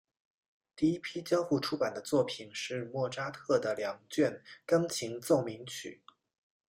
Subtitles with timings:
[0.75, 6.01] 第一批交付出版的作品是莫扎特的两卷钢琴奏鸣曲。